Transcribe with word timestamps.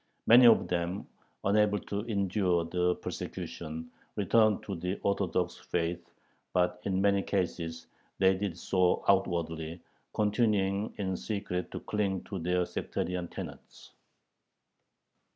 Many 0.25 0.47
of 0.47 0.67
them, 0.67 1.07
unable 1.43 1.77
to 1.77 1.99
endure 2.05 2.65
the 2.65 2.95
persecution, 2.95 3.91
returned 4.15 4.63
to 4.63 4.73
the 4.75 4.99
Orthodox 5.03 5.57
faith, 5.57 6.03
but 6.53 6.81
in 6.85 6.99
many 7.03 7.21
cases 7.21 7.85
they 8.17 8.33
did 8.33 8.57
so 8.57 9.05
outwardly, 9.07 9.79
continuing 10.15 10.95
in 10.97 11.15
secret 11.15 11.69
to 11.69 11.81
cling 11.81 12.23
to 12.23 12.39
their 12.39 12.65
sectarian 12.65 13.27
tenets. 13.27 13.91